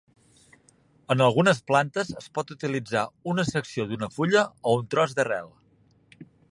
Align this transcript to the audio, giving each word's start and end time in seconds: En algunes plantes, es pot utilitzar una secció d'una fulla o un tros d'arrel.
En 1.15 1.21
algunes 1.25 1.59
plantes, 1.71 2.09
es 2.23 2.31
pot 2.39 2.55
utilitzar 2.57 3.05
una 3.35 3.47
secció 3.51 3.87
d'una 3.93 4.13
fulla 4.19 4.45
o 4.73 4.77
un 4.83 4.93
tros 4.97 5.19
d'arrel. 5.21 5.53